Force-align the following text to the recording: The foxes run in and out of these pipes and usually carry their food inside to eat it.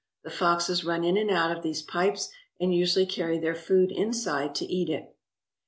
The 0.23 0.31
foxes 0.31 0.83
run 0.83 1.03
in 1.03 1.15
and 1.15 1.29
out 1.29 1.55
of 1.55 1.61
these 1.61 1.83
pipes 1.83 2.29
and 2.59 2.73
usually 2.73 3.05
carry 3.05 3.37
their 3.37 3.53
food 3.53 3.91
inside 3.91 4.55
to 4.55 4.65
eat 4.65 4.89
it. 4.89 5.15